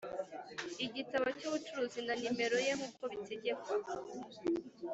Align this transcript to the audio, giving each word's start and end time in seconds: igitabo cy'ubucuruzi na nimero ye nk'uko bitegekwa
igitabo 0.85 1.27
cy'ubucuruzi 1.37 1.99
na 2.07 2.13
nimero 2.21 2.57
ye 2.65 2.71
nk'uko 2.77 3.01
bitegekwa 3.11 3.73